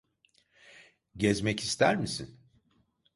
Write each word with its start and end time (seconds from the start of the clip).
Gezmek 1.15 1.59
ister 1.59 1.95
misin? 1.95 2.39